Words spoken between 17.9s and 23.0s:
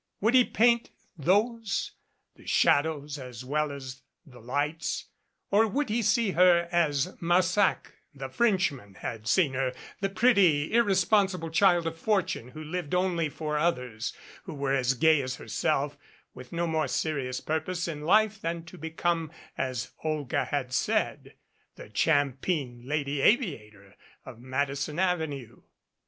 life than to become, as Olga had said, "the champeen